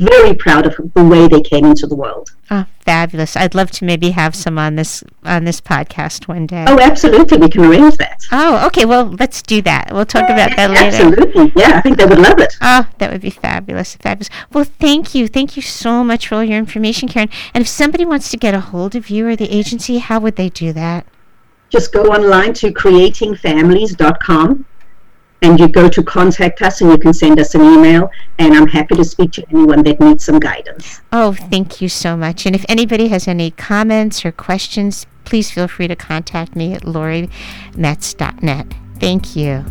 [0.00, 2.30] Very proud of the way they came into the world.
[2.52, 6.64] oh fabulous i'd love to maybe have some on this on this podcast one day
[6.68, 7.36] Oh, absolutely.
[7.38, 8.22] We can arrange that.
[8.30, 11.52] Oh, okay well let's do that we'll talk about that later Absolutely.
[11.60, 12.54] Yeah, I think they would love it.
[12.62, 13.96] Oh, that would be fabulous.
[13.96, 14.30] Fabulous.
[14.52, 15.26] Well, thank you.
[15.26, 17.28] Thank you so much for all your information, Karen.
[17.52, 20.36] And if somebody wants to get a hold of you or the agency, how would
[20.36, 21.06] they do that?
[21.70, 24.64] Just go online to creatingfamilies.com
[25.42, 28.10] and you go to contact us and you can send us an email.
[28.38, 31.00] And I'm happy to speak to anyone that needs some guidance.
[31.12, 32.46] Oh, thank you so much.
[32.46, 36.84] And if anybody has any comments or questions, please feel free to contact me at
[36.84, 38.74] laurinets.net.
[38.98, 39.64] Thank you.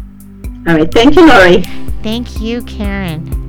[0.68, 0.92] All right.
[0.92, 1.64] Thank you, Laurie.
[2.04, 3.47] Thank you, Karen.